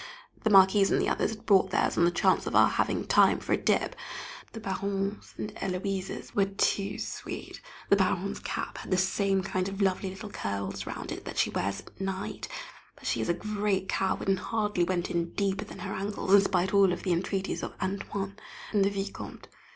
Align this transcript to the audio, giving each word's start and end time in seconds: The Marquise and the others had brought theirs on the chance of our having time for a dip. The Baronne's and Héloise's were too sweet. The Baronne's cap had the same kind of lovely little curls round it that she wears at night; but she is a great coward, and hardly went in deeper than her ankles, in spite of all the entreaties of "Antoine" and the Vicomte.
The 0.43 0.49
Marquise 0.49 0.89
and 0.89 0.99
the 0.99 1.07
others 1.09 1.29
had 1.29 1.45
brought 1.45 1.69
theirs 1.69 1.95
on 1.95 2.05
the 2.05 2.09
chance 2.09 2.47
of 2.47 2.55
our 2.55 2.69
having 2.69 3.05
time 3.05 3.37
for 3.37 3.53
a 3.53 3.57
dip. 3.57 3.95
The 4.51 4.59
Baronne's 4.59 5.35
and 5.37 5.53
Héloise's 5.53 6.33
were 6.33 6.47
too 6.47 6.97
sweet. 6.97 7.61
The 7.89 7.95
Baronne's 7.95 8.39
cap 8.39 8.79
had 8.79 8.89
the 8.89 8.97
same 8.97 9.43
kind 9.43 9.69
of 9.69 9.79
lovely 9.79 10.09
little 10.09 10.31
curls 10.31 10.87
round 10.87 11.11
it 11.11 11.23
that 11.25 11.37
she 11.37 11.51
wears 11.51 11.81
at 11.81 12.01
night; 12.01 12.47
but 12.95 13.05
she 13.05 13.21
is 13.21 13.29
a 13.29 13.35
great 13.35 13.87
coward, 13.89 14.27
and 14.27 14.39
hardly 14.39 14.83
went 14.83 15.11
in 15.11 15.33
deeper 15.33 15.65
than 15.65 15.77
her 15.77 15.93
ankles, 15.93 16.33
in 16.33 16.41
spite 16.41 16.69
of 16.69 16.73
all 16.73 16.87
the 16.87 17.13
entreaties 17.13 17.61
of 17.61 17.75
"Antoine" 17.79 18.35
and 18.71 18.83
the 18.83 18.89
Vicomte. 18.89 19.47